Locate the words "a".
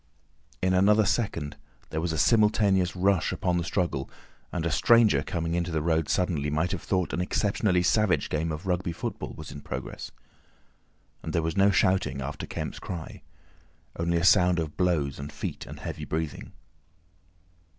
2.11-2.17, 4.65-4.71, 14.17-14.23